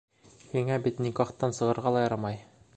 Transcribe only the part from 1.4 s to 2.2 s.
сығырға ла